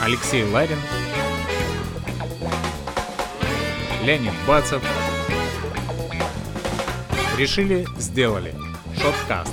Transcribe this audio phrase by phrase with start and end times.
[0.00, 0.78] Алексей Ларин,
[4.04, 4.82] Леонид Бацев.
[7.38, 8.54] Решили, сделали.
[9.00, 9.52] Шоткаст.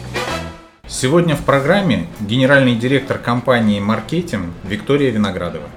[0.88, 5.68] Сегодня в программе генеральный директор компании «Маркетинг» Виктория Виноградова.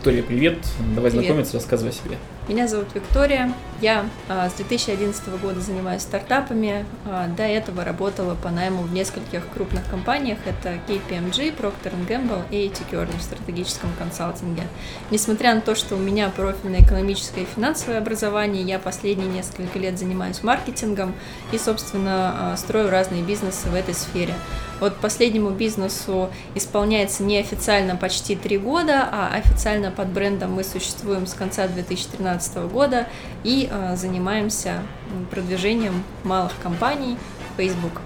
[0.00, 0.56] Виктория, привет.
[0.94, 1.26] Давай Привет.
[1.26, 2.16] знакомиться, рассказывай о себе.
[2.48, 3.52] Меня зовут Виктория.
[3.82, 6.86] Я а, с 2011 года занимаюсь стартапами.
[7.04, 10.38] А, до этого работала по найму в нескольких крупных компаниях.
[10.46, 14.62] Это KPMG, Procter Gamble и Kearney в стратегическом консалтинге.
[15.10, 19.98] Несмотря на то, что у меня профильное экономическое и финансовое образование, я последние несколько лет
[19.98, 21.12] занимаюсь маркетингом
[21.52, 24.32] и, собственно, а, строю разные бизнесы в этой сфере.
[24.80, 31.34] Вот последнему бизнесу исполняется неофициально почти три года, а официально под брендом мы существуем с
[31.34, 33.06] конца 2013 года
[33.44, 34.82] и э, занимаемся
[35.30, 37.18] продвижением малых компаний
[37.58, 38.00] Facebook.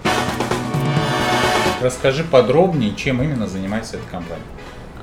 [1.81, 4.43] Расскажи подробнее, чем именно занимается эта компания.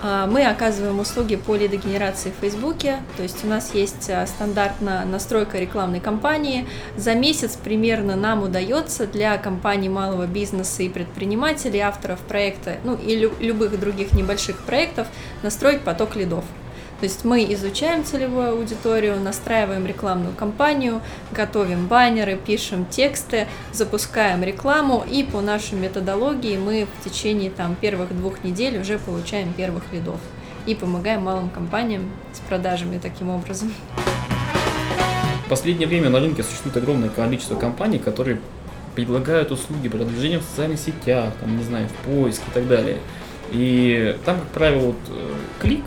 [0.03, 5.05] А, Мы оказываем услуги по лидогенерации в Фейсбуке, то есть у нас есть а, стандартная
[5.05, 6.67] настройка рекламной кампании.
[6.97, 13.15] За месяц примерно нам удается для компаний малого бизнеса и предпринимателей, авторов проекта, ну и
[13.15, 15.07] лю- любых других небольших проектов
[15.43, 16.43] настроить поток лидов.
[17.01, 25.03] То есть мы изучаем целевую аудиторию, настраиваем рекламную кампанию, готовим баннеры, пишем тексты, запускаем рекламу,
[25.09, 30.19] и по нашей методологии мы в течение там, первых двух недель уже получаем первых лидов
[30.67, 33.73] и помогаем малым компаниям с продажами таким образом.
[35.47, 38.39] В последнее время на рынке существует огромное количество компаний, которые
[38.93, 42.99] предлагают услуги продвижения в социальных сетях, там, не знаю, в поиске и так далее.
[43.51, 45.83] И там, как правило, вот, э, клик,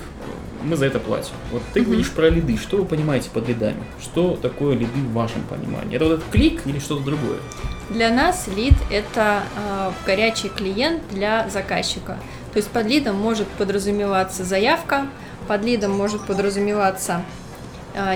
[0.65, 1.35] мы за это платим.
[1.53, 1.91] Вот ты Мгм.
[1.91, 2.57] говоришь про лиды.
[2.57, 3.83] Что вы понимаете под лидами?
[4.01, 5.97] Что такое лиды в вашем понимании?
[5.97, 7.39] Это вот этот клик или что-то другое?
[7.91, 12.17] Для нас лид– это э, горячий клиент для заказчика.
[12.53, 15.07] То есть под лидом может подразумеваться заявка,
[15.49, 17.23] под лидом может подразумеваться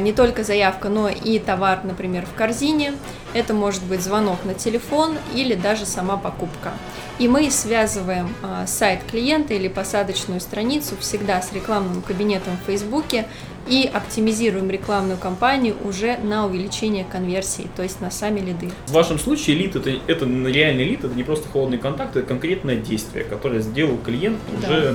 [0.01, 2.95] не только заявка, но и товар, например, в корзине.
[3.35, 6.73] Это может быть звонок на телефон или даже сама покупка.
[7.19, 13.27] И мы связываем э, сайт клиента или посадочную страницу всегда с рекламным кабинетом в Фейсбуке
[13.69, 18.71] и оптимизируем рекламную кампанию уже на увеличение конверсии, то есть на сами лиды.
[18.87, 22.77] В вашем случае лид это, это реальный лид, это не просто холодный контакт, это конкретное
[22.77, 24.69] действие, которое сделал клиент, Да.
[24.69, 24.95] уже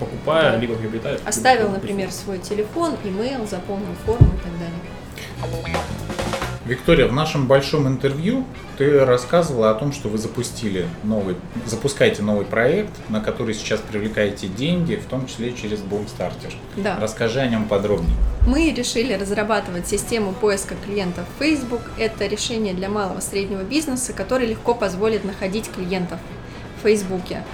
[0.00, 0.58] покупая, Да.
[0.58, 1.18] либо приобретая.
[1.24, 4.57] Оставил, например, свой телефон, имейл, заполнил форму и так далее.
[6.68, 8.44] Виктория, в нашем большом интервью
[8.76, 11.34] ты рассказывала о том, что вы запустили новый,
[11.64, 16.52] запускаете новый проект, на который сейчас привлекаете деньги, в том числе через Boomstarter.
[16.76, 16.98] Да.
[17.00, 18.14] Расскажи о нем подробнее.
[18.46, 21.80] Мы решили разрабатывать систему поиска клиентов Facebook.
[21.96, 26.20] Это решение для малого и среднего бизнеса, которое легко позволит находить клиентов
[26.78, 27.44] в Фейсбуке.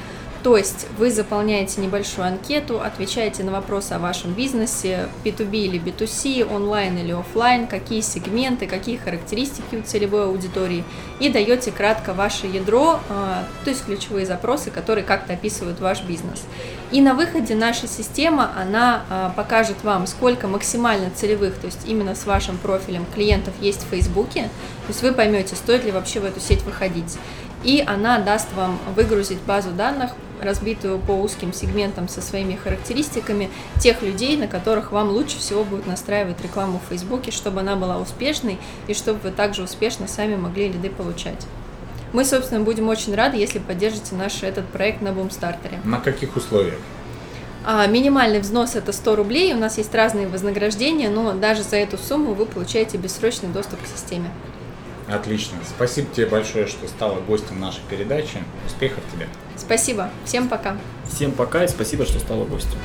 [0.44, 6.54] То есть вы заполняете небольшую анкету, отвечаете на вопросы о вашем бизнесе, B2B или B2C,
[6.54, 10.84] онлайн или офлайн, какие сегменты, какие характеристики у целевой аудитории,
[11.18, 16.42] и даете кратко ваше ядро, а, то есть ключевые запросы, которые как-то описывают ваш бизнес.
[16.90, 22.14] И на выходе наша система, она а, покажет вам, сколько максимально целевых, то есть именно
[22.14, 26.26] с вашим профилем клиентов есть в Фейсбуке, то есть вы поймете, стоит ли вообще в
[26.26, 27.16] эту сеть выходить.
[27.64, 34.02] И она даст вам выгрузить базу данных, разбитую по узким сегментам со своими характеристиками тех
[34.02, 38.58] людей, на которых вам лучше всего будет настраивать рекламу в Фейсбуке, чтобы она была успешной
[38.86, 41.46] и чтобы вы также успешно сами могли лиды получать.
[42.12, 45.80] Мы, собственно, будем очень рады, если поддержите наш этот проект на Бумстартере.
[45.84, 46.78] На каких условиях?
[47.64, 51.96] А, минимальный взнос это 100 рублей, у нас есть разные вознаграждения, но даже за эту
[51.96, 54.28] сумму вы получаете бессрочный доступ к системе.
[55.08, 55.58] Отлично.
[55.68, 58.42] Спасибо тебе большое, что стала гостем нашей передачи.
[58.66, 59.28] Успехов тебе.
[59.56, 60.76] Спасибо, всем пока.
[61.08, 62.78] Всем пока и спасибо, что стала гостем.